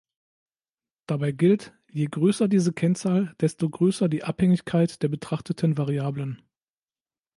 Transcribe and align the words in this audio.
Dabei 1.05 1.31
gilt: 1.31 1.75
Je 1.87 2.07
größer 2.09 2.47
diese 2.47 2.73
Kennzahl, 2.73 3.35
desto 3.39 3.69
größer 3.69 4.09
die 4.09 4.23
Abhängigkeit 4.23 5.03
der 5.03 5.09
betrachteten 5.09 5.77
Variablen. 5.77 6.41